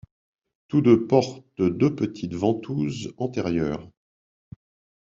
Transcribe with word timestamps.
Tous 0.67 0.81
deux 0.81 1.05
portent 1.05 1.45
deux 1.61 1.93
petites 1.95 2.33
ventouses 2.33 3.13
antérieures. 3.17 3.87